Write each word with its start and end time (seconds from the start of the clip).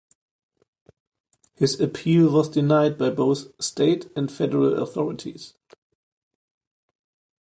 His 1.53 1.79
appeal 1.79 2.31
was 2.33 2.49
denied 2.49 2.97
by 2.97 3.11
both 3.11 3.53
state 3.61 4.09
and 4.15 4.31
federal 4.31 4.81
authorities. 4.81 5.53